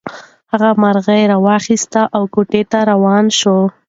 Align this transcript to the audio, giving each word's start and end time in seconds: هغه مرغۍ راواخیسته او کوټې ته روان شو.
هغه 0.51 0.69
مرغۍ 0.81 1.21
راواخیسته 1.31 2.01
او 2.15 2.23
کوټې 2.33 2.61
ته 2.71 2.79
روان 2.91 3.25
شو. 3.39 3.57